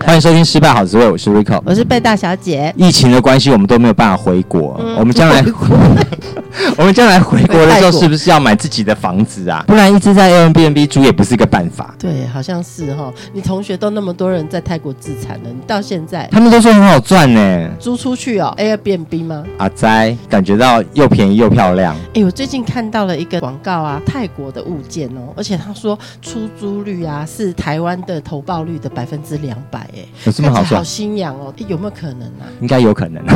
[0.00, 2.72] 欢迎收听《失败好滋味》，我是 Rico，我是贝大小姐。
[2.76, 4.76] 疫情的关系，我们都没有办法回国。
[4.80, 5.44] 嗯、我们将来，
[6.76, 9.62] 我们将来回国的时候，是不是要买自己的房子啊？
[9.66, 11.94] 不然一直在 Airbnb 租也不是一个办法。
[11.98, 13.12] 对，好像是哈。
[13.32, 17.70] 你同学都那么多人在泰国自产了，你到现在，他们都说很好赚呢。
[17.78, 19.44] 租出去哦，Airbnb 吗？
[19.58, 21.94] 阿哉，感觉到又便宜又漂亮。
[22.14, 29.81] 哎，我最近看到了一个广告啊，泰国的物件哦，而且他说出租率啊是台湾的投报率的百分之两百。
[29.94, 30.80] 哎，有这么好赚？
[30.80, 31.52] 好心痒哦！
[31.68, 32.46] 有没有可能啊？
[32.60, 33.22] 应该有可能。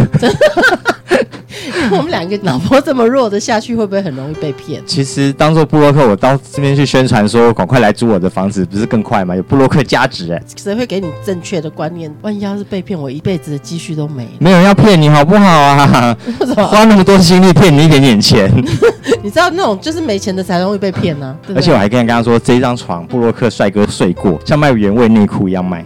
[1.91, 4.83] 我们两个脑波这么弱的下去，会不会很容易被骗？
[4.87, 9.37] 其实当做布洛克，我到这边去宣传说，赶快来租我的房子，不是更快吗？
[9.37, 10.43] 有布洛克价值哎。
[10.57, 12.13] 谁会给你正确的观念？
[12.23, 14.31] 万一要是被骗，我一辈子的积蓄都没了。
[14.41, 16.17] 没有人要骗你好不好啊？
[16.69, 18.51] 花那么多心力骗你一点点钱。
[19.23, 21.55] 你知道那种就是没钱的才容易被骗呢、啊。
[21.55, 25.85] 而且我还跟你刚刚说，这张床布洛克帅哥睡过，像卖原味内裤一样卖。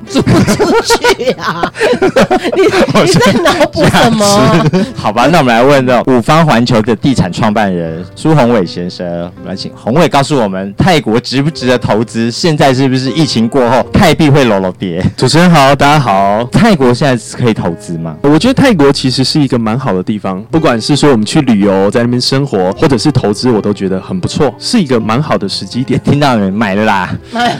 [0.54, 1.72] 出去啊？
[2.56, 4.66] 你你在脑补什么？
[4.96, 5.80] 好吧，那我们来问。
[6.06, 9.06] 五方环球的地产创办人苏宏伟先生，
[9.36, 12.30] 我们来请宏伟告诉我们，泰国值不值得投资？
[12.30, 15.02] 现在是不是疫情过后，泰币会落落跌？
[15.16, 16.44] 主持人好，大家好。
[16.52, 18.14] 泰国现在是可以投资吗？
[18.22, 25.98] 我觉得泰国其实是一个蛮好的地方，不管是说我们去旅游，在那边生活，或者是投资，我都觉得很不错，是一个蛮好的时机点。
[26.04, 26.50] 听到没？
[26.50, 27.10] 买了啦！
[27.32, 27.56] 买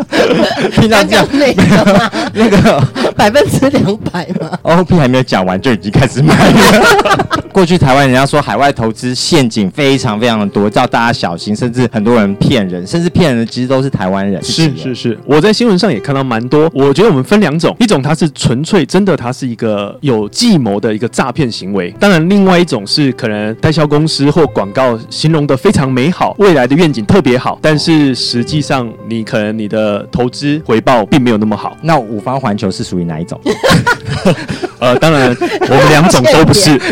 [0.72, 2.03] 听到这样那个
[2.34, 2.82] 那个
[3.16, 7.44] 百分之两百吗？OP 还没有讲完就已经开始卖了。
[7.54, 14.42] 过去台湾人家说海外投资陷阱非常非常的多，叫大家小心，甚至很多人骗人，甚至骗人的其实都是台湾人。
[14.42, 16.68] 是是是，我在新闻上也看到蛮多。
[16.74, 21.94] 我觉得我们分两种，一种它是纯粹真的，它是一个有计谋的一个诈骗行为。
[22.00, 31.76] 当然，另外一种是可能代销公司或广告形容的非常美好，未来的愿景特别好，但是实际上你可能你的投资回报并没有那么好。
[31.82, 33.38] 那五方环球是属于哪一种？
[34.80, 36.78] 呃，当然 我们两种都不是。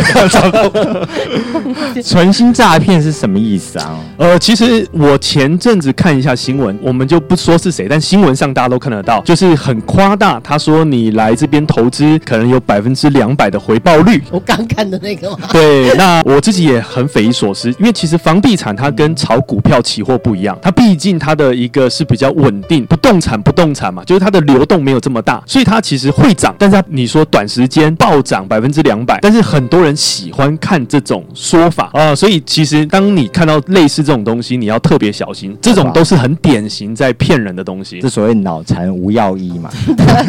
[2.03, 3.99] 存心诈骗是什么意思啊？
[4.17, 10.41] 呃，其实我前阵子看一下新闻，我们就不说是谁，但新闻上大家都看得到，就是很夸大。
[10.41, 14.23] 他说你来这边投资，可能有百分之两百的回报率。
[14.31, 15.39] 我刚看的那个吗？
[15.53, 26.55] 对，那我自己也很匪夷所思，因为其实房地产它跟炒股票期货不一样，它毕竟它的一个是比较稳定，不动产不动产嘛，就是它的流动没有这么大，所以它其实会涨。
[26.59, 38.01] 但是它你说短时间暴涨百分之两百，但是很多人喜欢看这种说法啊、呃，所以其实当你看到类似这种东西，你要特别小心，这种都是很典型在骗人的东西。
[38.01, 39.71] 这所谓脑残无药医嘛，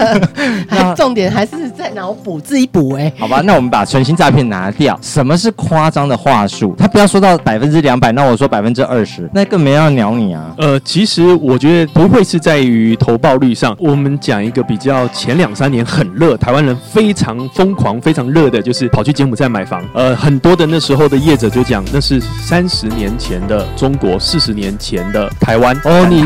[0.67, 3.13] 还重点还是在脑补自己补哎、欸。
[3.19, 4.97] 好吧，那我们把存心诈骗拿掉。
[5.01, 6.75] 什么是夸张的话术？
[6.77, 10.53] 他不要说到百分之两百，那我说百分之二十，那更没人要鸟你啊。
[10.57, 13.75] 呃，其实我觉得不会是在于投报率上。
[13.79, 19.83] 我们讲一个比较前两三年很热，台湾人非常疯狂、非常热的，就是跑去柬埔寨买房。
[19.93, 25.75] 呃，很多的那时候的业者就讲，那是三十年前的中国，四十年前的台湾。
[25.83, 26.23] 哦，你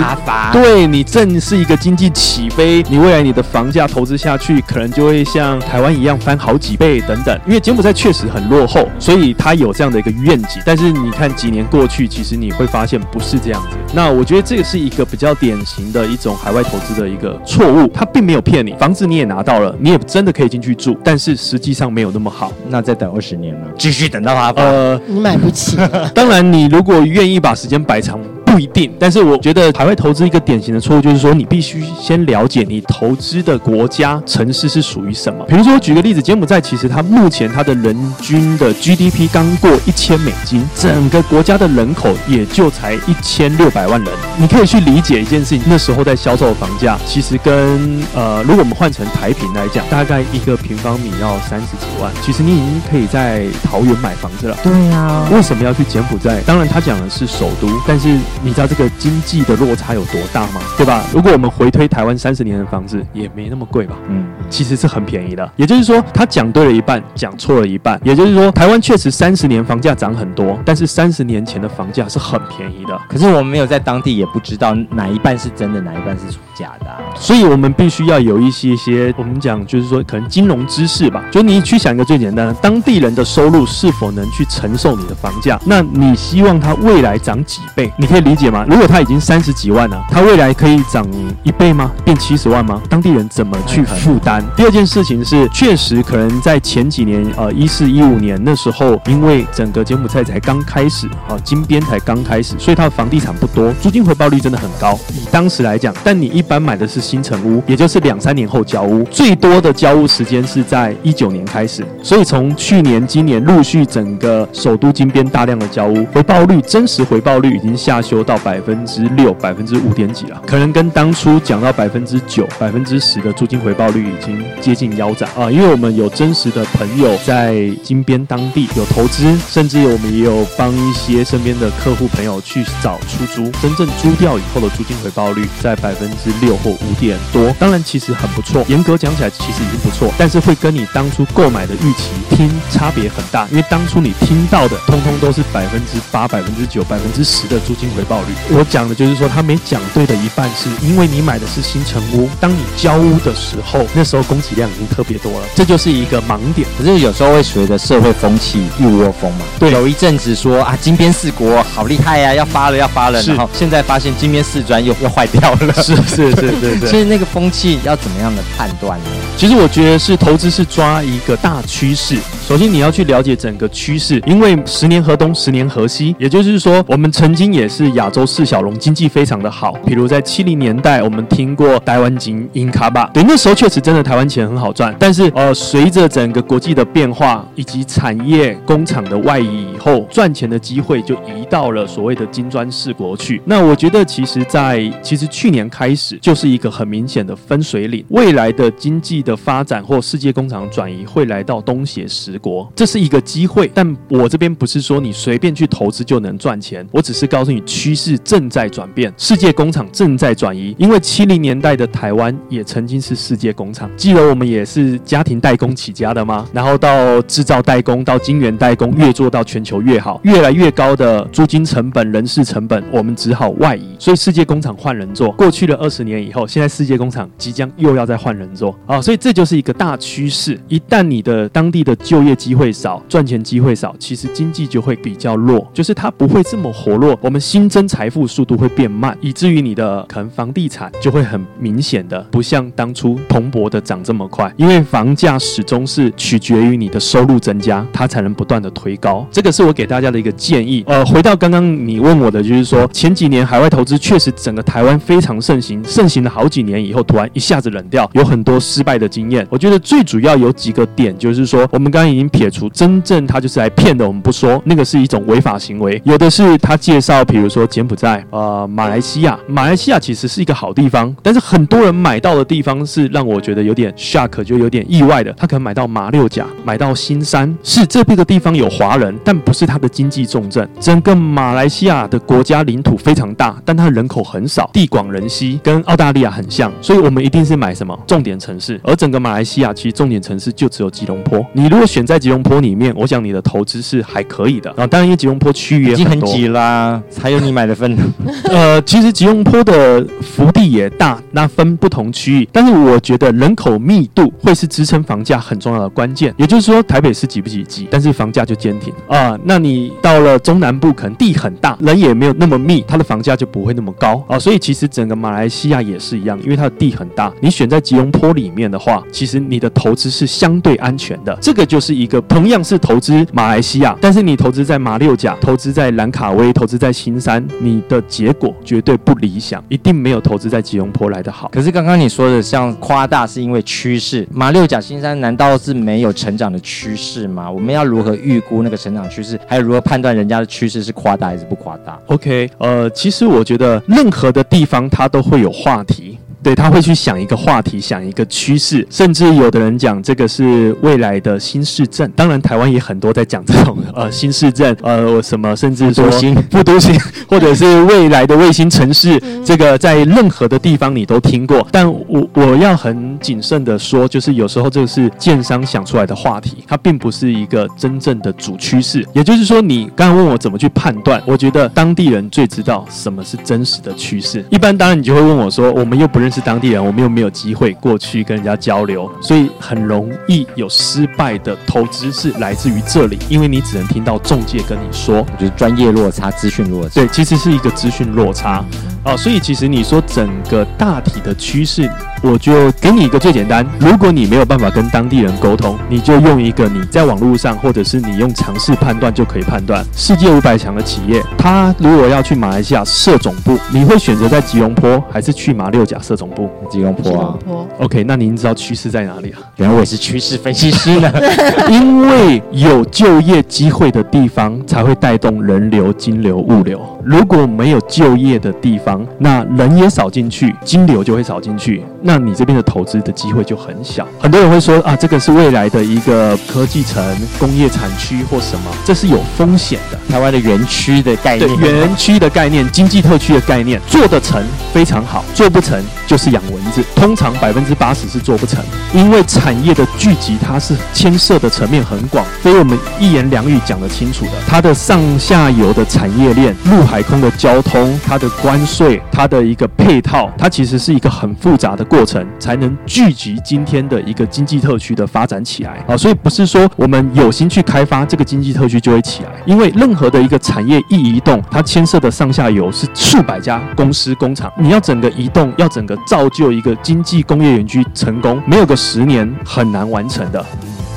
[0.52, 7.40] 对你正是一个经济起飞，你未来你的房价投资下去，可能就会像台湾一样翻好几倍等等。
[7.46, 10.62] 因为柬埔寨确实很落后，所以他有这样的一个愿景。
[10.66, 13.78] 但是你看几年过去，其实你会发现不是这样子。
[13.94, 22.52] 那我觉得这个是一个比较典型的一种海外投资的一个错误，他并没有骗你，房子你也拿到了，你也真的可以进去住，但是实际上没有那么好。
[22.70, 25.78] 那再等二十年呢，继续等到他呃，你买不起。
[26.16, 28.20] 当然，你如果愿意把时间摆长。
[28.48, 35.46] 不一定，但是我觉得海外投资一个典型的错误就是说，你必须先了解你投资的国家城市是属于什么。
[35.46, 44.12] 比如说，我举个例子，柬埔寨其实它目前它的人均的 GDP 刚过一千美金，整个国家的人口也就才一千六百万人。
[44.38, 52.12] 你可以去理解一件事情，那时候在销售的房价，其实跟呃，如果我们换成台平来讲，大概一个平方米要三十几万。
[52.24, 54.58] 其实你已经可以在桃园买房子了。
[54.64, 56.42] 对呀，为什么要去柬埔寨？
[56.46, 58.18] 当然，他讲的是首都，但是。
[58.48, 60.62] 你知道这个经济的落差有多大吗？
[60.78, 61.04] 对吧？
[61.12, 63.98] 如果我们回推台湾三十年的房子，也没那么贵吧？
[64.08, 65.52] 嗯，其实是很便宜的。
[65.58, 68.00] 也就是说，他讲对了一半，讲错了一半。
[68.06, 72.98] 也就是说，台湾确实三十年房价涨很多，但是三十年前的房价是很便宜的。
[73.10, 76.24] 可是我们没有在当地，也不知道哪一半是真的，哪一半是
[76.56, 77.00] 假的啊。
[77.16, 81.22] 所以，我们必须要有一些些，我们讲就是说，可能金融知识吧。
[81.30, 85.60] 就你去想一个最简单的，当地人的收入是否能去承受你的房价？
[85.66, 87.92] 那你希望它未来涨几倍？
[87.98, 88.66] 你可以理解吗？
[88.68, 91.08] 如果他已经三十几万了，他未来可以涨
[91.44, 91.90] 一倍吗？
[92.04, 92.82] 变七十万吗？
[92.90, 94.44] 当地人怎么去负担？
[94.56, 105.00] 第二件事情是，确实可能在前几年，呃，一四一五年那时候，因为整个柬埔寨才刚开始，啊，金边才刚开始，所以它的房地产不多，租金回报率真的很高。
[105.14, 111.86] 以当时来讲，但你一般买的是新城屋，也就是两三年后交屋，最多的交屋时间是在一九年开始。
[112.04, 125.50] 所以从去年、今年陆续整个首都金边大量的交屋，回报率真实回报率已经下修到百分之六、百分之五点几了，可能跟当初讲到百分之九、百分之十的租金回报率已经接近腰斩啊！
[125.52, 148.58] 因为我们有真实的朋友在金边当地有投资，甚至我们也有帮一些身边的客户朋友去找出租，真正租掉以后的租金回报率在百分之六或五点多，当然其实很不错，严格讲起来其实已经不错，但是会跟你当初购买的预期听差别很大，因为当初你听到的通通都是百分之八、百分之九、百分之十的租金回报率。
[148.58, 156.68] 我讲的就是说他没讲对的一半，是因为你买的是新城屋，当你交屋的时候，那时候供给量已经特别多了，这就是一个盲点。
[156.78, 166.88] 可是有时候会随着社会风气一窝蜂嘛，对，有一阵子说啊金边四国好厉害呀、啊，要发了要发了，然后现在发现金边四专又又坏掉了，是是是是是。
[166.88, 169.06] 所以那个风气要怎么样的判断呢？
[169.38, 172.18] 其实我觉得是投资是抓一个大趋势，
[172.48, 179.74] 首先你要去了解整个趋势，因为十年河东十年河西，也就是说我们曾经也是亚洲四小龙，经济非常的好。
[179.86, 184.96] 比如在七零年代，我们听过台湾金、英卡巴，对，那时候确实真的台湾钱很好赚。
[184.98, 193.42] 但是呃，随着整个国际的变化以及产业工厂的外移以后，赚钱的机会就移到了所谓的金砖四国去。
[193.46, 203.70] 那我觉得其实在，其实去年开始就是一个很明显的分水岭，未来的经济的发展或世界工厂转移会来到东协十国，这是一个机会。
[203.74, 210.76] 但我这边不是说你随便去投资就能赚钱，我只是告诉你去趋势正在转变，世界工厂正在转移。
[210.78, 216.46] 因为七零年代的台湾也曾经是世界工厂，记得我们也是家庭代工起家的吗？
[216.52, 223.96] 然后到制造代工，到晶圆代工，越做到全球越好，越来越高的租金成本、人事成本，我们只好外移。
[223.98, 229.02] 所以世界工厂换人做，过去了二十年以后，现在世界工厂即将又要再换人做啊！
[229.02, 230.60] 所以这就是一个大趋势。
[230.68, 237.18] 一旦你的当地的就业机会少，赚钱机会少，其实经济就会比较弱，就是它不会这么活络。
[237.22, 249.28] 我们新财富速度会变慢，以至于你的可能房地产就会很明显的不像当初蓬勃的涨这么快，因为房价始终是取决于你的收入增加，它才能不断的推高。
[249.30, 250.86] 这个是我给大家的一个建议。
[250.88, 259.46] 呃，回到刚刚你问我的，就是说前几年海外投资确实整个台湾非常盛行，盛行了好几年以后，突然一下子冷掉，有很多失败的经验。
[259.50, 280.68] 我觉得最主要有几个点，就是说我们刚刚已经撇除真正他就是来骗的，我们不说那个是一种违法行为，有的是他介绍，比如说柬埔寨、呃马来西亚，马来西亚其实是一个好地方，但是很多人买到的地方是让我觉得有点 shock，就有点意外的，他可能买到马六甲，买到新山，是这边的地方有华人，但不是他的经济重镇。
[280.80, 288.80] 整个马来西亚的国家领土非常大，但它人口很少，地广人稀，跟澳大利亚很像，所以我们一定是买什么重点城市。
[288.84, 291.46] 而整个马来西亚其实重点城市就只有吉隆坡。
[291.54, 294.86] 你如果选在吉隆坡里面，我想你的投资是还可以的啊。
[294.88, 297.98] 当然，因为吉隆坡区域也已经很挤啦， 还有你买的分。
[298.52, 306.32] 呃，其实吉隆坡的幅地也大，那分不同区域，但是我觉得人口密度会是支撑房价很重要的关键。
[306.38, 309.36] 也就是说，台北市挤不挤挤，但是房价就坚挺啊。
[309.44, 314.38] 那你到了中南部，可能地很大，人也没有那么密，它的房价就不会那么高啊。
[314.38, 321.36] 所以其实整个马来西亚也是一样，因为它的地很大，你选在吉隆坡里面的话，其实你的投资是相对安全的。
[321.42, 331.50] 这个就是一个同样是投资马来西亚，但是你投资在马六甲，投资在兰卡威，投资在新山，你的结果绝对不理想，一定没有投资在吉隆坡来的好。
[331.50, 337.50] 可是刚刚你说的像夸大是因为趋势，马六甲、新山难道是没有成长的趋势吗？
[337.50, 339.40] 我们要如何预估那个成长趋势？
[339.48, 346.17] 还有如何判断人家的趋势是夸大还是不夸大？OK，呃，其实我觉得任何的地方它都会有话题。
[346.44, 352.10] 对，他会去想一个话题，想一个趋势，甚至有的人讲这个是未来的新市镇。
[352.16, 356.96] 当然，台湾也很多在讲这种呃新市镇，呃什么，甚至说新副都心，
[357.28, 361.68] 或者是未来的卫星城市，这个在任何的地方你都听过。
[361.72, 369.06] 但我我要很谨慎的说，就是有时候这个是建商想出来的话题，它并不是一个真正的主趋势。
[369.12, 374.46] 也就是说，你刚刚问我怎么去判断，我觉得当地人最知道什么是真实的趋势。
[374.50, 386.96] 一般当然你就会问我说，我们又不认识当地人，我们又没有机会过去跟人家交流，所以很容易有失败的投资是来自于这里，因为你只能听到中介跟你说，就是专业落差、资讯落差。
[386.96, 388.64] 对，其实是一个资讯落差。
[389.04, 391.90] 哦，所以其实你说整个大体的趋势，
[392.22, 393.66] 我就给你一个最简单。
[393.80, 399.86] 如果你没有办法跟当地人沟通，你就用一个你在网络上，或者是你用尝试判断就可以判断。
[399.96, 406.50] 世界五百强的企业，他如果要去马来西亚设总部，你会选择在吉隆坡还是去马六甲设总部？
[406.70, 407.38] 吉隆坡啊。
[407.80, 409.40] OK，那您知道趋势在哪里啊？
[409.56, 411.10] 原来我也是趋势分析师呢。
[411.72, 416.82] 因为有就业机会的地方，才会带动人流、金流、物流。
[417.06, 424.08] 如果没有就业的地方，那人也少进去，金流就会少进去，那你这边的投资的机会就很小。
[424.18, 427.04] 很多人会说啊，这个是未来的一个科技城、
[427.38, 430.00] 工业产区或什么，这是有风险的。
[430.08, 434.42] 台湾的园区的概念，对，园区的概念、经济特区的概念，做得成
[434.74, 436.82] 非常好，做不成就是养蚊子。
[436.96, 455.98] 通常百分之八十是做不成，因为产业的聚集它是牵涉的层面很广，所以我们一言两语讲得清楚的，它的上下游的产业链、陆海空的交通、它的关税、它的一个配套，它其实是一个很复杂的过过程，才能聚集今天的一个经济特区的发展起来啊。
[455.98, 470.46] 所以不是说我们有心去开发这个经济特区就会起来，因为任何的一个产业一移动，它牵涉的上下游是数百家公司工厂，你要整个移动，要整个造就一个经济工业园区成功，没有个十年很难完成的。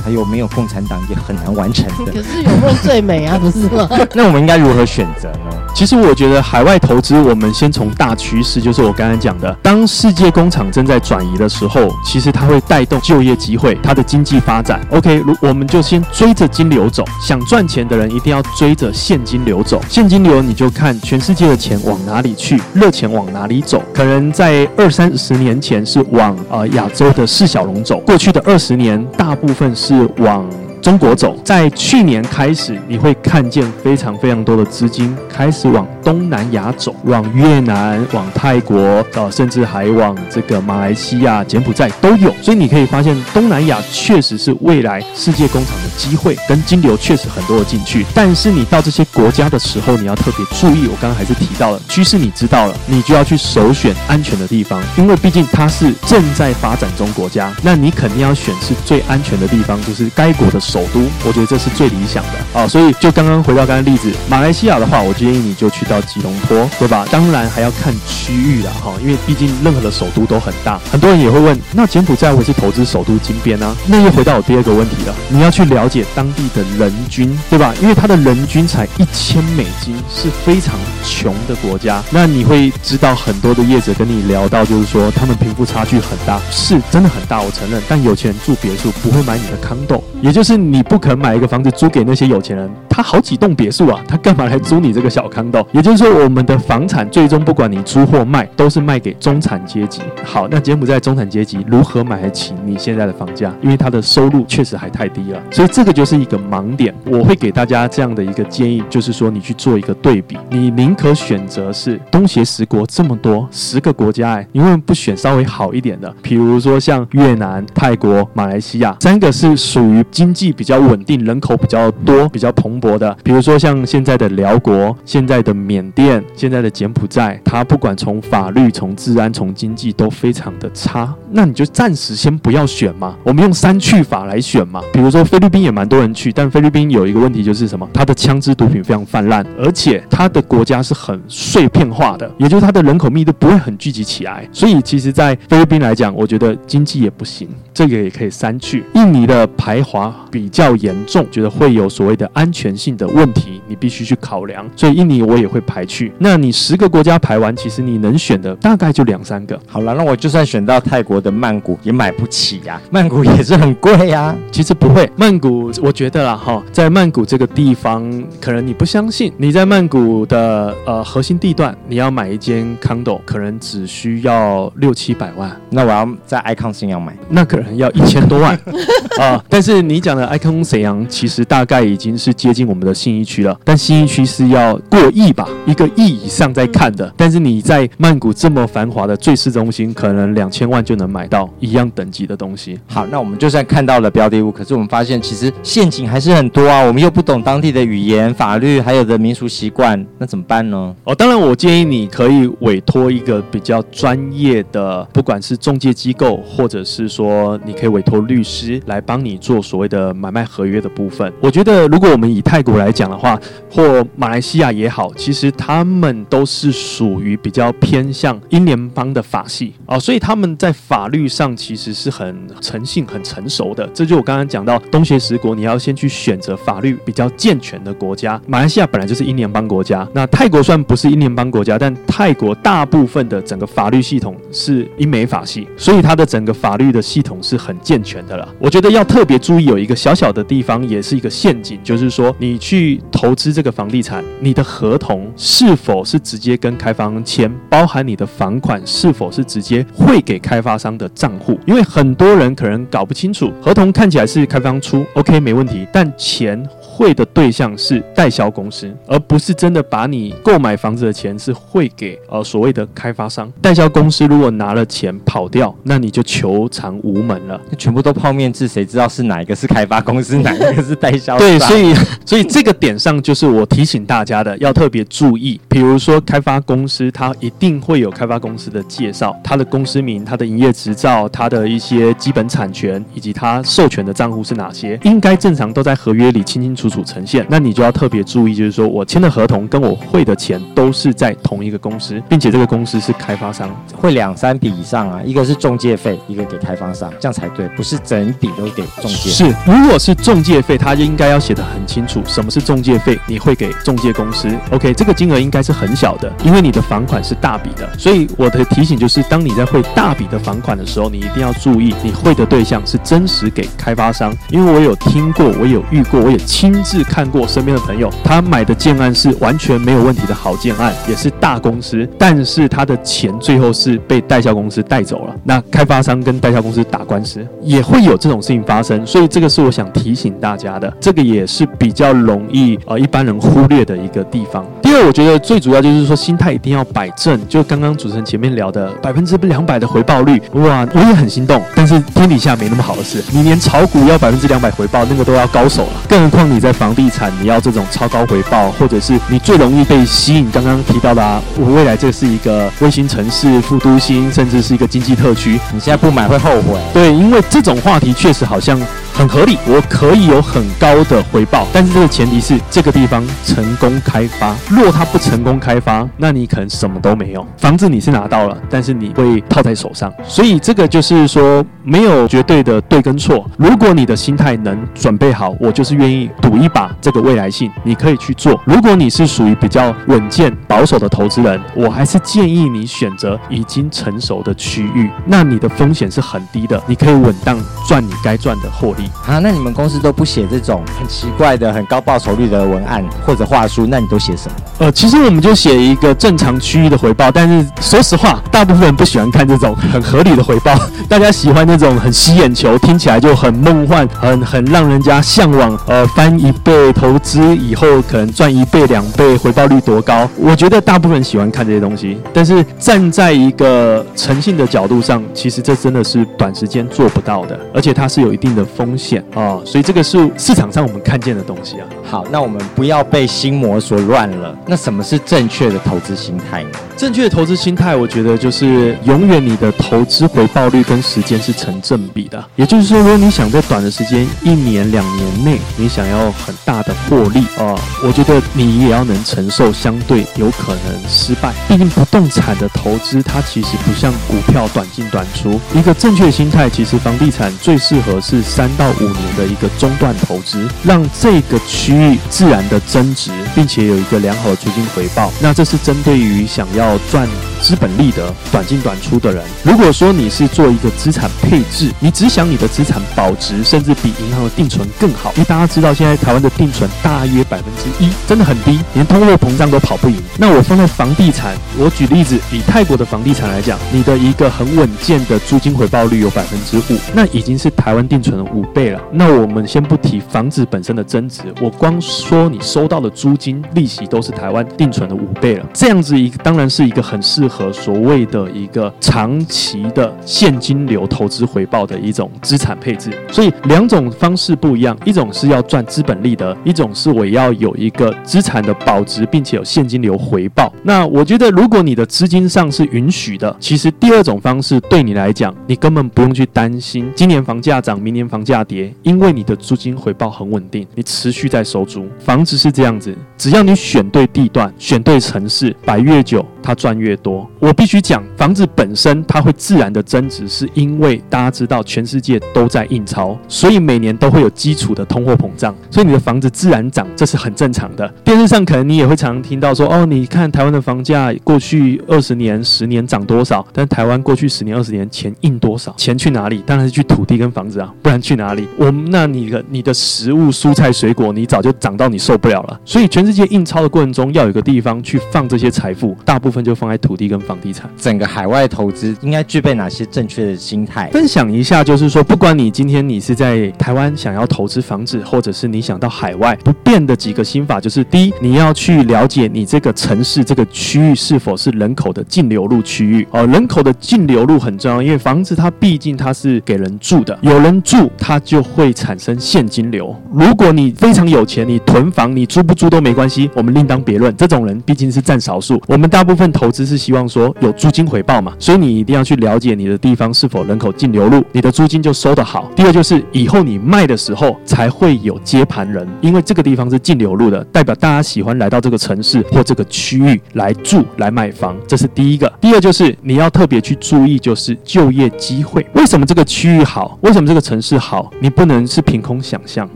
[0.04, 2.12] 还有没有共产党也很难完成的。
[2.12, 3.88] 可是有梦最美啊，不是吗？
[4.14, 5.56] 那我们应该如何选择呢？
[5.74, 14.80] 其实我觉得海外投资，我们先从大趋势，就是我刚才讲的，当世界工厂正在转移的时候，其实它会带动就业机会，它的经济发展。
[14.90, 19.80] OK，如我们就先追着金流走，想赚钱的人一定要追着现金流走。
[19.88, 23.82] 现金流你就看全世界的钱往哪里去，热钱往哪里走。
[23.94, 29.89] 可能在二三十年前是往呃亚洲的四小龙走，过去的二十年大部分是。
[29.90, 30.48] 是往
[30.82, 42.34] 中国走，在去年开始，你会看见非常非常多的资金开始往东南亚走，往越南、往泰国，呃，甚至还往这个马来西亚、柬埔寨都有。
[42.40, 48.06] 所以你可以发现，东南亚确实是未来世界工厂的机会，跟金流确实很多的进去。
[48.14, 50.86] 但是你到这些国家的时候，你要特别注意。
[50.86, 60.58] 我刚刚还是提到了趋势，你知道了，你就要去首选安全的地方，因为毕竟它是正在发展中国家，那你肯定要选是最安全的地方，就是该国的。
[60.70, 67.04] 首都，我觉得这是最理想的啊，所以就刚刚回到刚刚例子，马来西亚的话，我建议你就去到吉隆坡，对吧？
[67.10, 70.78] 当然还要看区域啦，哈，因为毕竟任何的首都都很大。
[70.92, 73.76] 很多人也会问，那柬埔寨会是投资首都金边呢？
[73.86, 77.74] 那又回到我第二个问题了，你要去了解当地的人均，对吧？
[77.82, 82.00] 因为它的人均才一千美金，是非常穷的国家。
[82.10, 87.82] 那你会知道很多的业者跟你聊到，就是说他们贫富差距很大，是真的很大，我承认。
[87.88, 90.59] 但有钱人住别墅不会买你的 condo，也就是。
[90.60, 95.66] 你不肯买一个房子租给那些有钱人，他好几栋别墅啊，他干嘛来租你这个小康豆？
[95.72, 100.02] 也就是说，我们的房产最终不管你租或卖，都是卖给中产阶级。
[100.24, 103.54] 好，那柬埔寨中产阶级如何买得起你现在的房价？
[103.62, 106.94] 因为他的收入确实还太低了，所以这个就是一个盲点。
[107.06, 116.14] 我会给大家这样的一个建议，就是说你去做一个对比，你宁可选择是东协十国这么多十个国家，哎，你为什么不选稍微好一点的？
[116.22, 120.49] 比如说像越南、泰国、马来西亚，三个是属于经济。
[120.52, 133.16] 比较稳定，人口比较多，比较蓬勃的，比如说像现在的辽国、现在的缅甸、现在的柬埔寨，它不管从法律、从治安、从经济都非常的差，那你就暂时先不要选嘛。
[133.22, 134.80] 我们用删去法来选嘛。
[134.92, 137.88] 比如说菲律宾也蛮多人去，但菲律宾有一个问题就是什么？
[137.92, 144.48] 它的枪支毒品非常泛滥，而且它的国家是很碎片化的，也就是它的人口密度不会很聚集起来。
[144.52, 148.84] 所以其实，在菲律宾来讲，我觉得经济也不行，这个也可以删去。
[148.94, 150.39] 印尼的排华比。
[150.40, 154.68] 比较严重，觉得会有所谓的安全性的问题，你必须去考量。
[154.76, 156.12] 所以印尼我也会排去。
[156.18, 159.58] 那你十个国家排完，其实你能选的大概就两三个。
[159.66, 164.36] 好了，那我就算选到泰国的曼谷，也买不起呀、啊，曼谷也是很贵呀、啊。
[164.50, 168.10] 其实不会，曼谷我觉得啦哈，在曼谷这个地方，
[168.40, 175.54] 可能你不相信，你在曼谷的呃核心地段，你要买一间 condo，可能只需要六七百万。
[175.70, 178.54] 那我要在 icon 新阳买，那可能要一千多万
[179.20, 179.44] 啊、呃。
[179.48, 187.12] 但是你讲的 icon 沈阳，其实大概已经是接近我们的信义区了，但新一区是要过亿吧，一个亿以上在看的。
[187.16, 192.78] 但是你在曼谷这么繁华的最市中心，可能两千万就能买到一样等级的东西。
[192.88, 196.82] 好，那我们就算看到了标的物，可是我们发现其实陷阱还是很多啊。
[196.82, 200.94] 我们又不懂当地的语言、法律，还有的民俗习惯，那怎么办呢？
[201.04, 211.32] 哦，当然，我建议你可以委托一个比较专业的，不管是中介机构，或者是说你可以委托律师来帮你做所谓的买卖合约的部分。
[211.40, 213.38] 我觉得，如果我们以泰国来讲的话，
[213.70, 223.88] 或马来西亚也好，其实他们都是属于比较偏向英联邦的法系哦，所以他们在法律上其实是很诚信、很成熟的。
[223.94, 228.40] 这就我刚刚讲到东协十国，你要先去选择法律比较健全的国家。
[228.46, 238.48] 马来西亚本来就是英联邦国家，那泰国算不是英联邦国家，但泰国大部分的整个法律系统是英美法系，所以它的整个法律的系统是很健全的了。
[238.58, 256.62] 我觉得要特别注意有一个小小的地方，也是一个陷阱，就是说你去投这个房地产，你的合同是否是直接跟开发商签，包含你的房款是否是直接汇给开发商的账户，因为很多人可能搞不清楚，合同看起来是开发商出，OK 没问题，但钱。
[257.00, 263.50] 汇的对象是代销公司，而不是真的把你购买房子的钱是汇给呃所谓的开发商。
[263.62, 267.58] 代销公司如果拿了钱跑掉，那你就求偿无门了。
[267.78, 271.38] 全部都泡面制，谁知道是哪一个是开发公司，哪一个是代销？
[271.38, 271.94] 对，所以
[272.26, 275.58] 所以这个点上就是我提醒大家的，要特别注意。
[275.68, 287.00] 比如说开发公司，它一定会有开发公司的介绍，它的公司名、它的营业执照、它的一些基本产权以及它授权的账户是哪些，应该正常都在合约里清清楚楚。
[287.10, 299.30] 呈现，那你就要特别注意，就是说我签的合同跟我汇的钱都是在同一个公司，并且这个公司是开发商，汇两三笔以上啊，一个是中介费，一个给开发商，这样才对，不是整笔都给中介。
[299.30, 317.00] 是，如果是中介费，他就应该要写的很清楚，什么是中介费，你汇给中介公司，OK，这个金额应该是很小的，因为你的房款是大笔的，所以我的提醒就是，当你在汇大笔的房款的时候，你一定要注意，你汇的对象是真实给开发商，因为我有听过，我有遇过，我也亲自。
[317.10, 325.34] 看过身边的朋友，他买的建案是完全没有问题的好建案，也是大公司，但是他的钱最后是被代销公司带走了。
[325.42, 334.64] 那开发商跟代销公司打官司，也会有这种事情发生，所以这个是我想提醒大家的，这个也是比较容易呃一般人忽略的一个地方。
[334.90, 346.72] 第二，我觉得最主要就是说心态一定要摆正，就刚刚主持人前面聊的百分之两百的回报率，哇，我也很心动，但是天底下没那么好的事，你连炒股要百分之两百回报，那个都要高手了，更何况你在。
[346.80, 350.50] 房地产，你要这种超高回报，或者是你最容易被吸引。
[350.50, 356.80] 刚刚提到的啊，我未来这是一个卫星城市、副都心，甚至是一个经济特区，你现在不买会后悔。
[356.94, 358.80] 对，因为这种话题确实好像。
[359.12, 364.54] 很合理，我可以有很高的回报，但是这个前提是这个地方成功开发。
[364.80, 367.46] 若它不成功开发，那你可能什么都没有。
[367.56, 370.12] 房子你是拿到了，但是你会套在手上。
[370.24, 373.44] 所以这个就是说，没有绝对的对跟错。
[373.56, 378.58] 如果你的心态能准备好，我就是愿意赌一把这个未来性，你可以去做。
[378.64, 389.04] 如果你是属于比较稳健保守的投资人，我还是建议你选择已经成熟的区域，那你的风险是很低的，你可以稳当赚你该赚的获利。
[389.26, 394.54] 啊，那你们公司都不写这种很奇怪的、很高报酬率的文案或者话术，那你都写什么？
[394.80, 400.74] 呃，其实我们就写一个正常区域的回报，但是说实话，大部分人不喜欢看这种 很合理的回报，
[401.06, 405.78] 大家喜欢那种很吸眼球、听起来就很梦幻、很很让人家向往。
[405.86, 410.26] 呃，翻一倍投资以后可能赚一倍、两倍，回报率多高？
[410.38, 419.22] 我觉得大部分人喜欢看这些东西，但是站在一个诚信的角度上，其实这真的是短时间做不到的，而且它是有一定的风险。
[419.34, 421.86] 啊、哦，所以这个是市场上我们看见的东西啊。
[422.02, 424.56] 好，那我们不要被心魔所乱了。
[424.70, 426.70] 那什么是正确的投资心态呢？
[426.96, 432.44] 正确的投资心态，我觉得就是永远你的投资回报率跟时间是成正比的。
[432.54, 441.52] 也就是说，如果你想在短的时间，一年两年内，你想要很大的获利啊、呃，我觉得你也要能承受相对有可能失败。
[441.66, 445.60] 毕竟不动产的投资，它其实不像股票短进短出。
[445.74, 455.32] 一个正确的心态，其实房地产最适合是三到五年的一个中段投资，让这个区域自然的增值，并且有一个良好的租金回报。
[455.40, 457.28] 那这是针对于想要赚
[457.60, 459.42] 资本利得、短进短出的人。
[459.64, 465.32] 如果说你是做一个资产配置，你只想你的资产保值，甚至比银行的定存更好。
[465.34, 470.16] 因为大家知道，现在台湾的定存大约百分之一，真的很低，连通货膨胀都跑不赢。
[470.38, 479.00] 那我放在房地产，我举例子，以泰国的房地产来讲，你的一个很稳健的租金回报率有百分之五，那已经是台湾定存的五倍了。
[479.12, 485.66] 那我们先不提房子本身的增值，我光说你收到的租金利息都是台湾定存的五倍了。
[485.72, 487.70] 这样子一当然是一个很适合。
[487.72, 500.72] 所谓的一个长期的现金流投资回报的一种资产配置，所以两种方式不一样，一种是要赚资本利得，一种是我要有一个资产的保值，并且有现金流回报。
[500.82, 512.06] 那我觉得，如果你的资金上是允许的，其实第二种方式对你来讲，你根本不用去担心今年房价涨，明年房价跌，因为你的租金回报很稳定，你持续在收租。
[512.18, 517.48] 房子是这样子，只要你选对地段，选对城市，摆越久，它赚越多。
[517.58, 528.08] 我必须讲，房子本身它会自然的增值，是因为大家知道全世界都在印钞，所以每年都会有基础的通货膨胀，所以你的房子自然涨，这是很正常的。
[528.24, 535.94] 电视上可能你也会常常听到说，哦，你看台湾的房价过去二十年、十年涨多少，但台湾过去十年、二十年钱印多少？
[535.96, 536.62] 钱去哪里？
[536.66, 538.66] 当然是去土地跟房子啊，不然去哪里？
[538.76, 542.80] 我们那你的你的食物、蔬菜、水果，你早就涨到你受不了了。
[542.84, 547.40] 所以全世界印钞的过程中，要有个地方去放这些财富，大部分就放在土地跟。
[547.40, 551.08] 房地产，整个海外投资应该具备哪些正确的心态？
[551.10, 563.46] 分享一下，就是说，不管你今天你是在台湾想要投资房子，或者是你想到海外，不变的几个心法就是：第一，你要去了解你这个城市这个区域是否是人口的净流入区域哦。
[563.46, 570.14] 人口的净流入很重要，因为房子它毕竟它是给人住的，有人住它就会产生现金流。
[570.30, 574.36] 如果你非常有钱，你囤房，你租不租都没关系，我们另当别结论。
[574.36, 577.20] 这种人毕竟是占少数，我们大部分投资是希望。
[577.30, 582.68] 说有租金回报嘛，所以你一定要去了解你的地方是否人口净流入，你的租金就收得好。
[582.74, 592.50] 第二就是以后你卖的时候才会有接盘人，因为这个地方是净流入的，代表大家喜欢来到这个城市或这个区域来住来买房，这是第一个。
[592.60, 595.86] 第二就是你要特别去注意，就是就业机会。
[595.94, 597.18] 为什么这个区域好？
[597.20, 598.30] 为什么这个城市好？
[598.40, 599.88] 你不能是凭空想象。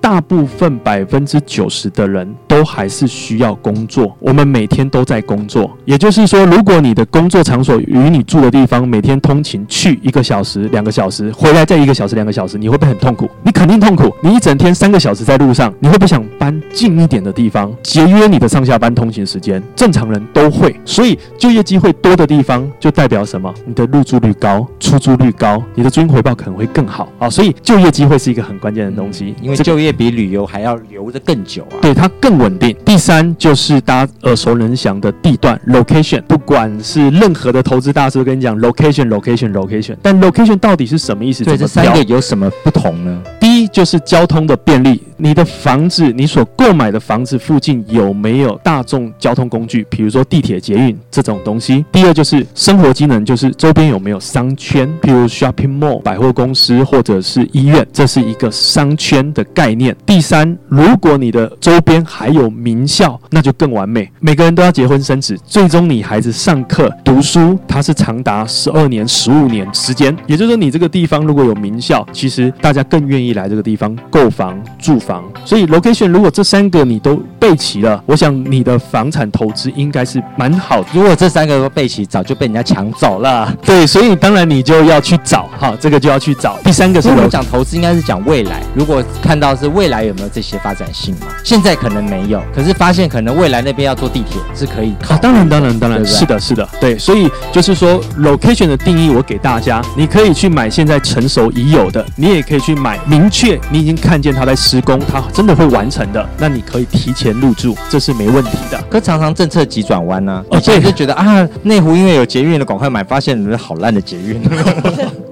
[0.00, 13.28] 大部分百分之九十的人都还是需要工作，我们每天都在工作，也就是说，如果你的工作场所与你住的地方，每天通勤去一个小时、两个小时，回来再一个小时、两个小时，你会不会很痛苦？
[13.42, 14.14] 你肯定痛苦。
[14.22, 19.62] 你一整天三个小时在路上，你会不想搬近一点的地方，节约你的上下班通勤时间？
[19.74, 20.74] 正常人都会。
[20.84, 23.52] 所以就业机会多的地方，就代表什么？
[23.64, 27.30] 你的入住率高，出租率高，你的租金回报可能会更好啊。
[27.30, 31.80] 所以就业机会是一个很关键的东西，因为就业比旅游还要留得更久啊。
[31.80, 32.76] 对，它更稳定。
[32.84, 41.42] 第三就是大家耳熟能详的地段 （location），不管是任何的投资大师都跟你讲 location location location，但 location 到底是什么意思？
[41.42, 43.22] 对，这三个有什么不同呢？
[43.40, 51.84] 第一就是交通的便利，你的房子，你所购买的房子附近有没有大众交通工具，比如说地铁、捷运这种东西。
[51.90, 59.96] 第二就是生活机能，就是周边有没有商圈，比如 shopping mall 百货公司或者是医院，这是一个商圈的概念。
[60.06, 64.08] 第三，如果你的周边还有名校，那就更完美。
[64.20, 70.16] 每个人都要结婚生子，最终你孩子上课读书，它是长达十二年、十五年时间。
[70.28, 75.07] 也就是说，你这个地方如果有名校，其实大家更愿意来这个地方购房、住房。
[75.44, 80.88] 所以，location 如果这三个你都备齐了，我想你的房产投资应该是蛮好的。
[80.92, 83.52] 如果这三个都备齐，早就被人家抢走了。
[83.62, 86.58] 对，所以当然你就要去找哈，这个就要去找。
[86.64, 88.62] 第三个是我们讲投资，应该是讲未来。
[88.74, 91.26] 如果看到是未来有没有这些发展性嘛？
[91.44, 95.14] 现在可能没有，可是发现可能未来那边要坐地铁是可以考。
[95.14, 96.98] 啊，当然，当然，当然，是的，是的，对。
[96.98, 108.82] 所以就是说，location 的定义我给大家，你可以去买现在成熟已有的，你也可以去买明确你已经看见它在施工，它真的会完成的，那你可以提前入住，这是没问题的。
[108.90, 114.40] 可常常政策急转弯呢，哦，所以就觉得啊，内湖因为有捷运的，赶快买，发现你们好烂的捷运。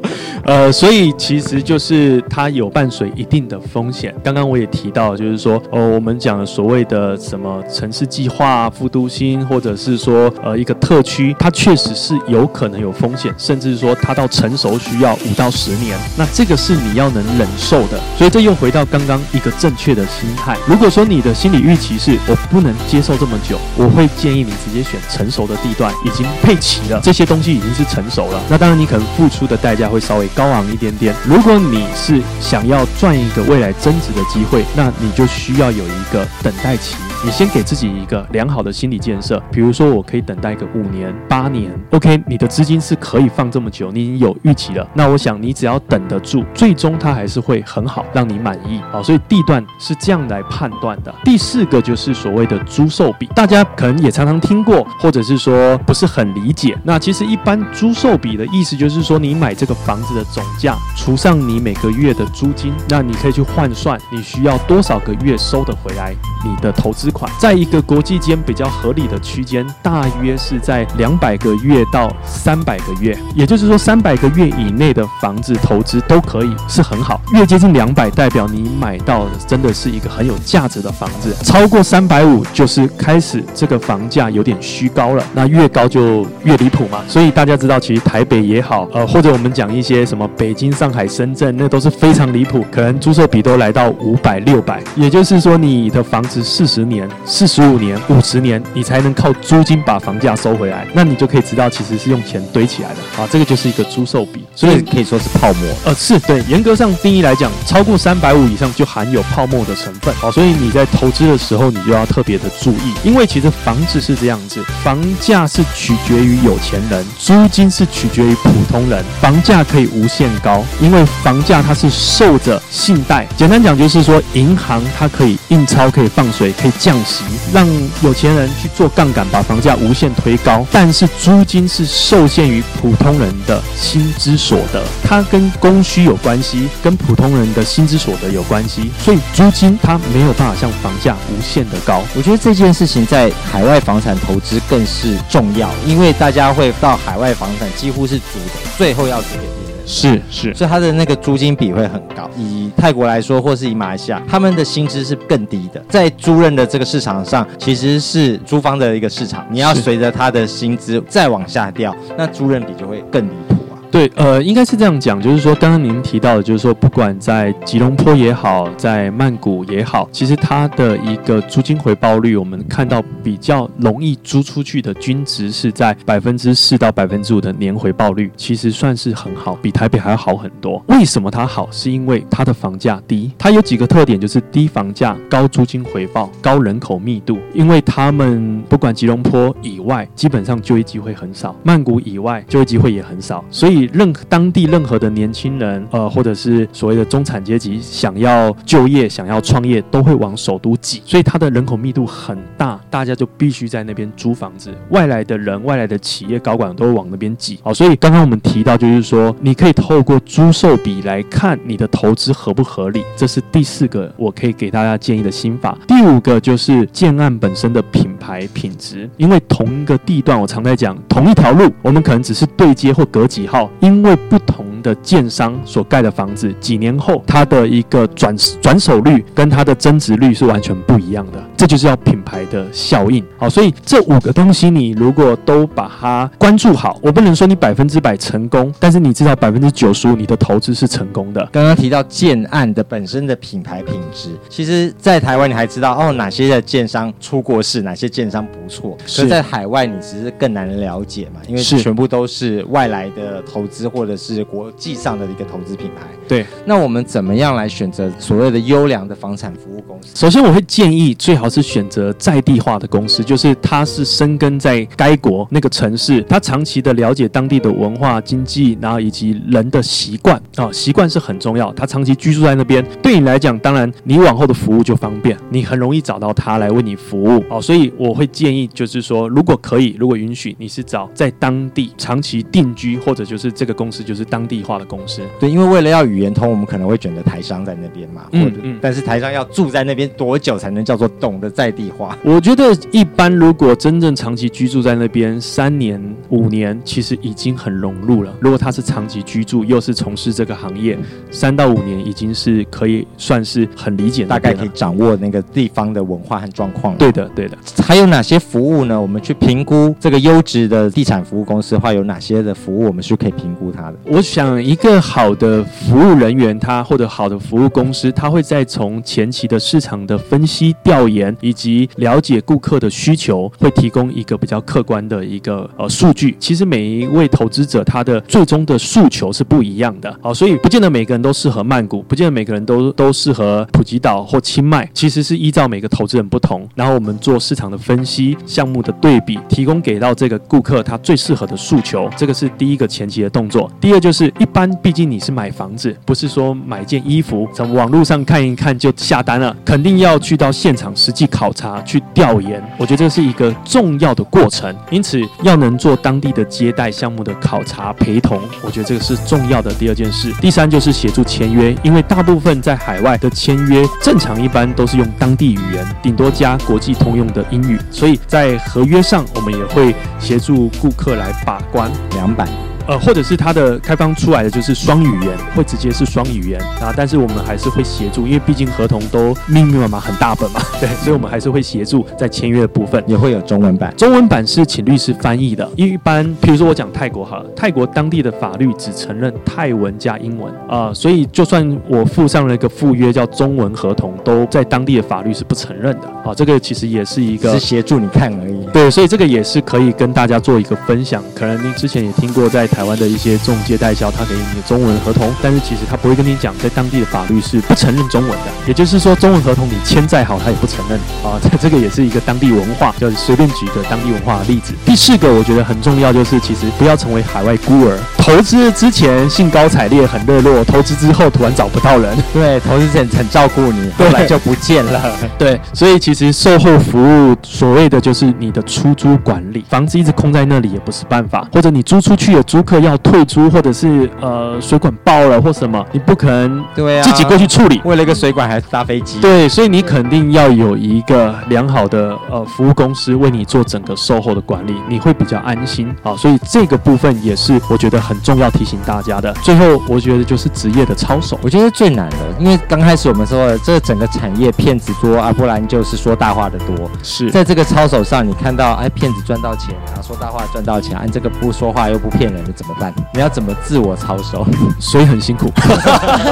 [0.47, 4.15] 呃，所以其实就是它有伴随一定的风险。
[4.23, 15.99] 刚刚我也提到，就是说，哦，我们讲的所谓的什么城市计划、副都心，或者是说，呃，一个特区，它确实是有可能有风险，甚至说它到成熟需要五到十年。
[16.17, 17.99] 那这个是你要能忍受的。
[18.17, 20.57] 所以这又回到刚刚一个正确的心态。
[20.69, 28.41] 如果说你的心理预期是我不能接受这么久，我会建议你直接选成熟的地段，已经配齐了，这些东西已经是成熟了。
[28.49, 31.15] 那当然你可能付出的代价会稍微高昂一点点。
[31.27, 36.95] 如果你是想要赚一个未来增值的机会，那你就需要有一个等待期。
[37.27, 44.89] 你先给自己一个良好的心理建设，比如说我可以等待个五年、八年，OK，你的资金是可以放这么久，你已经有预期了。
[44.95, 48.81] 那我想你只要等得住，最终它还是会很好，让你满意。
[48.93, 51.13] 好，所以地段是这样来判断的。
[51.25, 56.79] 第四个就是所谓的租售比，大家可能也常常听过，或者是说不是很理解。
[56.85, 67.11] 那其实一般租售比的意思就是说，你买这个房子的总价除上你每个月的租金，那你可以去换算你需要多少个月收得回来你的投资。
[67.17, 77.21] 款在一个国际间比较合理的区间，大约是在两百个月到三百个月，也就是说三百个月以内的房子投资都可以是很好。
[77.33, 81.35] 越接近两百，代表你买到的真的是一个很有价值的房子。
[81.43, 85.25] 超过三百五，就是开始这个房价有点虚高了。
[85.33, 87.03] 那越高就越离谱嘛。
[87.09, 94.83] 所以大家知道，其实台北也好，呃，或者我们讲一些什么北京、上海、深圳，那都是非常离谱，可能租售比都来到五百、六百。
[94.95, 96.96] 也就是说，你的房子四十年。
[97.25, 103.29] 四十五年、五十年，你才能靠租金把房价收回来，那你就可以知道，其实是用钱堆起来的啊。
[103.31, 105.69] 这个就是一个租售比，所以可以说是泡沫。
[105.85, 110.31] 呃，是对，严格上定义来讲，超过三百五以上就含有泡沫的成分啊。
[110.31, 119.05] 所以你在投资的时候，你就要特别的注意，因为其实房子是这样子，房价是取决于有钱人，租金是取决于普通人。
[119.21, 123.27] 房价可以无限高，因为房价它是受着信贷。
[123.37, 126.73] 简单讲就是说，银行它可以印钞，可以放水，可以。
[126.87, 127.67] 降息，让
[128.01, 130.65] 有钱人去做杠杆，把房价无限推高。
[130.71, 138.89] 但是租金是受限于普通人的薪资所得，它跟供需有关系，跟普通人的薪资所得有关系。
[139.05, 142.05] 所以租金它没有办法像房价无限的高。
[142.15, 149.56] 我觉得这件事情在海外房产投资更是重要，因为大家会到海外房产几乎是租的，最后要给。
[149.87, 152.29] 是是，所以它的那个租金比会很高。
[152.37, 155.81] 以泰国来说，或是以马来西亚，他们的薪资是更低的。
[155.89, 163.46] 在租任的这个市场上，其实是租方的一个市场，你要随着他的薪资再往下掉，那租任比就会更离谱。
[163.91, 180.83] 对，呃，应该是这样讲，就是说，刚刚您提到的，就是说，不管在吉隆坡也好，在曼谷也好，其实它的一个租金回报率，我们看到比较容易租出去的均值是在百分之四到百分之五的年回报率，其实算是很好，比台北还要好很多。
[180.89, 181.69] 为什么它好？
[181.71, 187.39] 是因为它的房价低，它有几个特点，就是低房价、高租金回报、高人口密度。
[187.55, 193.76] 因为他们不管吉隆坡以外，基本上就业机会很少，曼谷以外就业机会也很少，所以。
[193.93, 204.71] 任当地任何的年轻人，呃，或者是所谓的中产阶级，想要就业、想要创业，都会往首都挤，所以它的人口密度很大，大家就必须在那边租房子。
[204.91, 207.59] 外来的人、外来的企业高管都会往那边挤。
[207.63, 215.77] 好，所以刚刚我们提到，就是说，你可以透过租售比来看你的投资合不合理，这是第四个我可以给大家建议的心法。
[215.87, 223.66] 第五个就是建案本身的品牌品质，因为同一个地段，我常在讲，同一条路，我们可能只是对接或隔几号。
[223.81, 233.25] 因为不同的建商所盖的房子，几年后它的一个转转手率跟它的增值率是完全不一样的，这就是要品牌的效应。
[233.37, 241.49] 好，所以这五个东西你如果都把它关注好，我不能说你百分之百成功，但是你至少百分之九十五你的投资是成功的。
[241.53, 256.09] 刚刚提到建案的本身的品牌品质，其实，在台湾你还知道哦哪些的建商出过事，哪些建商不错，可在海外你其实更难了解嘛，因为全部都是外来的投资或者是国际上的一个投资品牌。
[256.27, 260.09] 对，那我们怎么样来选择所谓的优良的房产服务公司？
[260.17, 271.73] 首先，我会建议最好是选择在地化的公司，就是它是生根在该国那个城市，它长期的了解当地的文化、经济，然后以及人的习惯啊，习惯是很重要。
[271.75, 277.63] 它长期居住在那边，对你来讲，当然你往后的服务就方便，你很容易找到他来为你服务哦。
[277.63, 285.23] 所以我会建议，就是说，如果可以，如果允许，你是找在当地长期定居，或者就是这个公司就是当地化的公司。
[285.41, 288.27] 对，因为为了要语言通，我们可能会选择台商在那边嘛。
[288.33, 288.79] 嗯嗯。
[288.81, 292.17] 但是台商要住在那边多久才能叫做懂得在地化？
[292.23, 298.35] 我觉得一般，如果真正长期居住在那边三年五年，其实已经很融入了。
[298.41, 300.99] 如果他是长期居住，又是从事这个行业，
[301.31, 306.97] 三到五年已经是可以算是很理解，大概可以掌握那个地方的文化和状况。
[306.97, 307.57] 对的，对的。
[307.83, 309.01] 还有哪些服务呢？
[309.01, 313.97] 我们去评估这个优质的地产服务公司的话，有哪些的服务我们是可以评估它的？
[314.05, 326.37] 我想一个好的服务人员，他或者好的服务公司，他会在从前期的市场的分析调研以及了解顾客的需求，会提供一个比较客观的一个呃数据。
[326.39, 343.69] 其实每一位投资者他的最终的诉求是不一样的，好，所以不见得每个人都适合曼谷，不见得每个人都都适合普吉岛或清迈，其实是依照每个投资人不同，然后我们做市场的分析、项目的对比，提供给到这个顾客他最适合的诉求，这个是第一个前期的动作。
[343.81, 352.63] 第二就是一般，毕竟你是买房子，不是说买件衣服从网络上看一看就下单了，肯定要去到现场实际考察、去调研。
[352.79, 360.33] 我觉得这是一个重要的过程，因此要能做当地的接待项目的考察陪同，我觉得这个是重要的第二件事。
[360.41, 372.47] 第三就是协助签约，因为大部分在海外的签约，正常一般都是用当地语言，顶多加国际通用的英语，所以在合约上我们也会协助顾客来把关两百。
[372.89, 383.93] 呃，或者是它的开放出来的就是双语言，会直接是双语言啊，但是我们还是会协助，因为毕竟合同都密密麻麻很大本嘛，对， 所以我们还是会协助在签约的部分，也会有中文版。
[383.97, 398.65] 中文版是请律师翻译的，一般，比如说我讲泰国好了，泰国当地的法律只承认泰文加英文啊，呃，所以就算我附上了一个附约叫中文合同，都在当地的法律是不承认的啊，这个其实也是一个是协助你看而已。
[398.73, 401.21] 对，所以这个也是可以跟大家做一个分享。
[401.35, 402.65] 可能您之前也听过在。
[402.77, 408.53] 台湾的一些中介代销，他给你的中文合同，但是其实他不会跟你讲，在当地的法律是不承认中文的。
[408.67, 411.41] 也就是说，中文合同你签再好，他也不承认啊。
[411.59, 414.75] 这个也是一个当地文化，就是随便举一个当地文化的例子。
[414.85, 417.99] 第四个，我觉得很重要，就是其实不要成为海外孤儿。
[418.27, 422.17] 投资之前兴高采烈，很热络，投资之后突然找不到人。
[422.35, 425.01] 对，投资之前很照顾你，后来就不见了。
[425.39, 432.67] 对，所以其实售后服务，所谓的就是你的出租管理，房子一直空在那里也不是办法，或者你租出去的租。
[432.67, 437.81] 客要退租，或者是呃水管爆了或什么，你不可能对啊自己过去处理。
[437.85, 446.17] 为了一个水管还搭飞机，对，所以你肯定要有一个良好的呃服务公司为你做整个售后的管理，你会比较安心啊。
[446.17, 449.33] 所以这个部分也是我觉得很重要提醒大家的。
[449.43, 456.91] 最后，我觉得就是职业的操守，我觉得最难的，因为刚开始我们说的这整个产业骗子多啊，不然就是说大话的多。
[457.03, 462.53] 是在这个操守上，你看到哎骗子赚到钱啊，说大话赚到钱，按、啊、这个不说话又不骗人的。
[462.57, 462.93] 怎么办？
[463.13, 464.47] 你要怎么自我操守？
[464.81, 465.53] 所以很辛苦。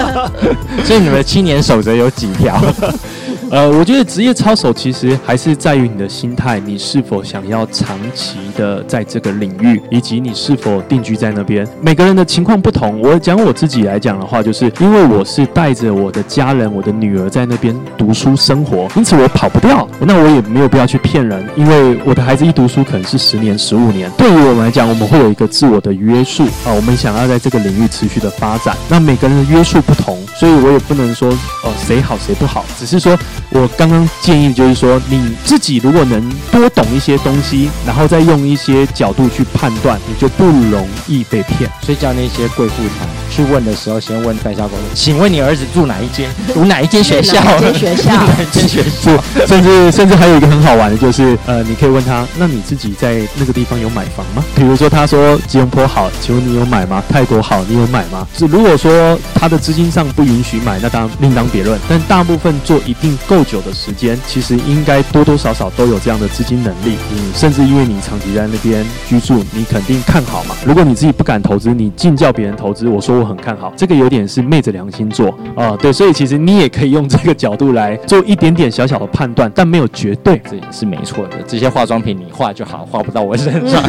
[0.84, 2.58] 所以你们的青年守则有几条？
[3.50, 11.68] 呃，我觉得职业操守其实还是在于你的心态，你是否想要长期的在这个领域，以及你是否定居在那边。
[11.80, 13.00] 每个人的情况不同。
[13.00, 19.86] 我讲我自己来讲的话，就是因为我是带着我的家人、我的女儿在那边读书生活，因此我跑不掉。
[20.00, 24.10] 那我也没有必要去骗人，因为我的孩子一读书可能是十年、十五年。
[24.16, 28.76] 对于我们来讲，我们会有一个自我的约束啊，我们想要在这个领域持续的发展。
[28.88, 31.28] 那每个人的约束不同，所以我也不能说
[31.62, 33.18] 哦谁好谁不好，只是说。
[33.50, 41.63] 我刚刚建议就是说，你自己如果能多懂一些东西，然后再用一些角度去判断，你就不容易被骗。
[41.82, 46.30] 所以叫那些贵妇团去问的时候，先问代销公司，请问你儿子住哪一间？
[46.54, 47.42] 读哪一间学校？
[47.42, 48.12] 哪间学校？
[48.14, 49.24] 哪间学校？
[49.46, 54.44] 甚至甚至还有一个很好玩的，就是呃，你可以问他，那你自己在那个地方有买房吗？
[54.54, 57.02] 比如说他说吉隆坡好，请问你有买吗？
[57.08, 58.26] 泰国好，你有买吗？
[58.36, 61.78] 是如果说他的资金上不允许买，那当然另当别论。
[61.88, 66.96] 但大部分做一定够久的时间，其实应该多多少少都有这样的资金能力。
[67.12, 70.54] 嗯，甚至因为你长期在那边居住，你肯定看好嘛。
[70.64, 75.76] 如果你自己不敢投资，你尽叫别人投资，我说我很看好，这个有点是昧着良心做啊、呃。
[75.76, 81.36] 对，所以其实你也可以用这个角度来做一点点小小的判断，但没有绝对，这也是没错的。
[81.46, 83.82] 这些化妆品你画就好，画不到我身上，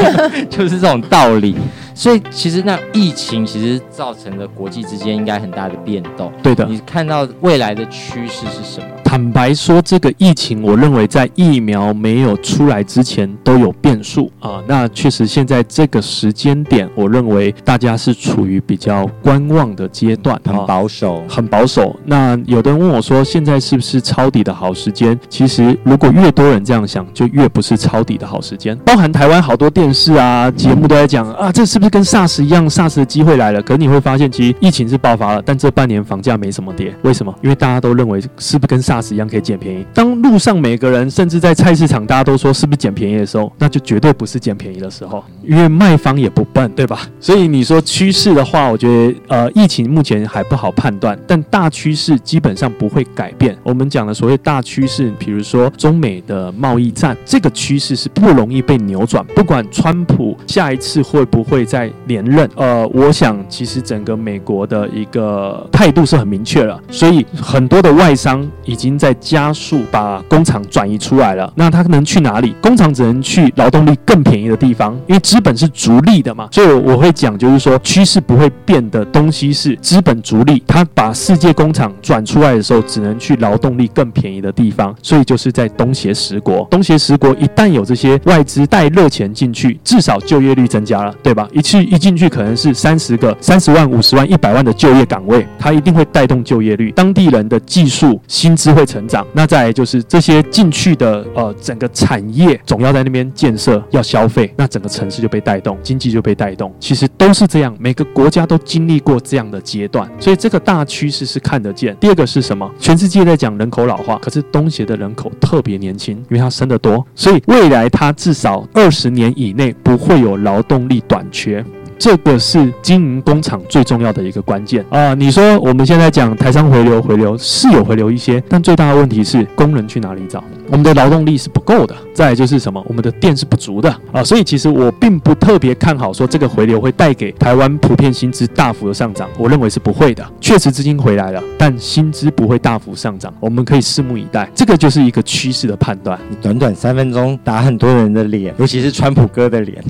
[0.50, 1.56] 就是这种道理。
[1.94, 6.30] 所以其实那疫情其实造成了国际之间应该很大的变动。
[6.44, 8.88] 对的，你看到未来的趋势是什么？
[9.02, 14.62] 坦白说，这个疫情，我认为在疫苗没有出来之前都有变数啊。
[14.68, 21.96] 那确实，现在这个时间点，我认为大家是处于比较观望的阶段，很保守，很保守。
[22.06, 25.18] 那有的人问我说，现在是不是抄底的好时间？
[25.30, 28.78] 其实，如果越多人这样想，就越不是抄底的好时间。
[28.86, 33.62] 包含台湾好多电视啊节目都在讲啊，这是不是跟 SARS 一样？SARS 的机会来了。
[33.62, 36.94] 可是你会发现，其实疫情是爆发了，但这半年房价没什么跌。
[37.04, 37.34] 为什么？
[37.42, 39.86] 因为大家都认为是不是跟 SARS 一样可以捡便宜？
[39.94, 47.02] 当路上每个人，甚至在菜市场，大家都说是不是捡便宜的时候，那就绝对不是捡便宜的时候，因为卖方也不笨，对吧？
[47.20, 53.58] 所以你说趋势的话，我觉得呃，疫情目前还不好判断，但大趋势基本上不会改变。
[53.64, 59.26] 我们讲的所谓大趋势，比如说中美的贸易战，这个趋势是不容易被扭转。
[59.36, 71.52] 不管川普下一次会不会再连任，呃，我想其实整个美国的一个态度是很明确了，所以很多的外商已经在加速把工厂转移出来了。
[71.56, 72.56] 那他能去哪里？
[72.62, 76.50] 工厂只能去劳动力更便宜的地方，因为资本是逐利的嘛。
[76.52, 80.64] 所以我会讲，就是说趋势不会变的东西是资本逐利。
[80.68, 86.68] 他把世界工厂转出来的时候，只能去劳动力更便宜的地方，所以就是在东协十国。
[86.70, 91.48] 东协十国一旦有这些外资带热钱进去，至少就业率增加了，对吧？
[91.54, 99.26] 一去一进去可能是三十个、三十万、五十万、一百万的就业岗位，它一定会带动就业率，当地人的技术薪资会成长。
[99.34, 106.74] 那再来就是这些进去的呃整个产业总要在那边建设，要消费，那整个城市就被带动，经济就被带动。
[106.80, 111.96] 其实都是这样，每个国家都经历过这样的阶段，所以这个大趋势是看得见。
[112.00, 112.70] 第二个是什么？
[112.80, 121.64] 全世界在讲人口老化，可是东协的人口特别年轻，因为它生得多，所以未来它至少二十年以内不会有劳动力短缺。
[121.98, 125.14] 这个是经营工厂最重要的一个关键啊！
[125.14, 130.44] 你说我们现在讲台商回流，回流是有回流一些，但最大的问题是工人去哪里找？
[130.68, 131.96] 我们的劳动力是不够的。
[132.14, 132.82] 再来就是什么？
[132.88, 134.24] 我们的电是不足的啊！
[134.24, 140.26] 所以其实我并不特别看好说这个回流会带给台湾普遍薪资大幅的上涨，我认为是不会的。
[140.40, 144.50] 确实资金回来了，但薪资不会大幅上涨，我们可以拭目以待。
[144.56, 146.18] 这个就是一个趋势的判断。
[146.30, 149.84] 你短短三分钟打很多人的脸，尤其是川普哥的脸。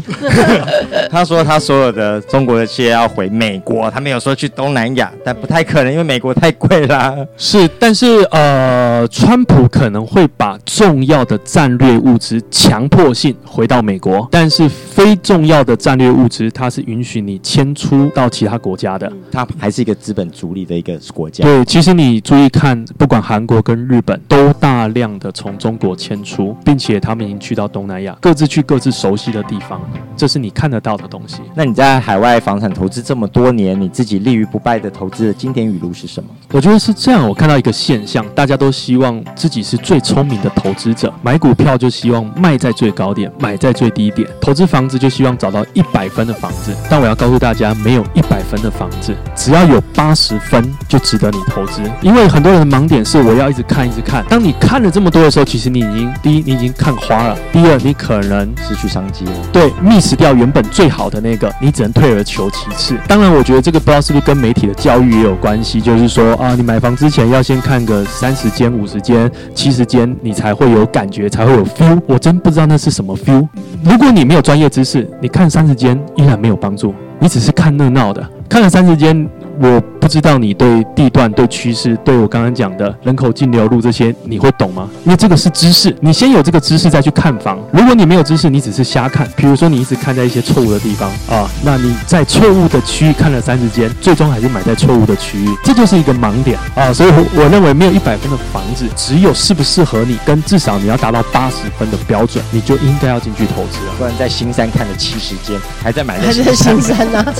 [1.11, 7.15] 他说他所有的中国的企业要回美国，他们有说去东南亚，但不太可能，因为美国太贵啦。
[7.37, 19.11] 是，但是呃，川普可能会把重要的战略物资强迫性回到美国，但是非重要的战略物资，它是允许你迁出到其他国家的。
[19.31, 21.43] 它还是一个资本逐利的一个国家。
[21.43, 29.81] 对，其实你注意看，不管韩国跟日本，都大量的从中国迁出，并且他们已经去到东南亚，各自去各自熟悉的地方，
[30.17, 31.37] 这是你看得到的东西。
[31.55, 36.29] 那你在海外房产投资这么多年，你自己立于不败的投资的经典语录是什么？
[36.51, 46.75] 我觉得是这样，我看到一个现象，大家都希望自己是最聪明的投资者，买股票就希望卖在最高点，买在最低点；投资房子就希望找到一百分的房子。
[46.89, 51.81] 但我要告诉大家，没有一百分的房子，只要有八十分就值得你投资。
[52.01, 54.23] 因为很多人的盲点是我要一直看，一直看。
[54.29, 59.31] 当你看了这么多的时候，其实你已经第一，你已经看花了；第二，你可能失去商机了。
[59.51, 62.97] 对，miss 掉原本最好的那个，你只能退而求其次。
[63.07, 72.01] 当然，我觉得这个不知道是不是跟媒体的教育也有关系，就是说啊，你买房之前要先看个三十间、五十间、七十间，你才会有感觉，才会有 feel。
[72.07, 73.45] 我真不知道那是什么 feel。
[73.83, 79.29] 如果你没有专业知识，你看三十间依然没有帮助，你只是看热闹的，看了三十间。
[79.59, 84.89] 我不知道你对地段、对趋势、对我刚刚讲的人口净流入这些，你会懂吗？
[85.03, 87.57] 因为这个是知识，你先有这个知识再去看房。
[87.71, 96.91] 如果你没有知识，你只是瞎看，比如说你一直看在一些错误的地方啊，那你在错误的区域看了三十间，最终还是买在错误的区域，这就是一个盲点啊。
[96.93, 103.93] 所以我，我认为没有一百分的房子，只有适不适合你，跟至少你要达到八十分的标准，你就应该要进去投资了。
[103.97, 107.25] 不然在新山看了七十间，还在买在还是在新山呢？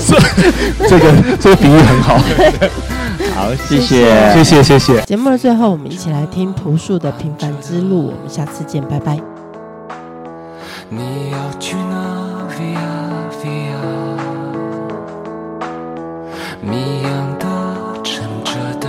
[0.88, 2.05] 这个这个比喻很好。
[2.06, 2.14] 好，
[3.34, 5.02] 好谢谢，谢谢，谢谢。
[5.02, 8.02] 节目的最后，我们一起来听朴树的《平凡之路》。
[8.04, 9.18] 我们下次见，拜拜。
[10.88, 12.78] 你要去哪？Via
[13.42, 13.74] Via，
[16.62, 17.44] 谜样的、
[18.04, 18.88] 沉着的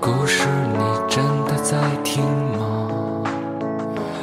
[0.00, 2.24] 故事，你真的在听
[2.58, 2.88] 吗？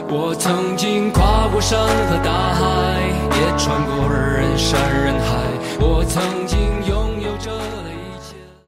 [0.09, 2.99] 我曾经跨过山和大海，
[3.31, 4.26] 也穿过人
[4.57, 5.37] 山人海。
[5.79, 6.56] 我曾经。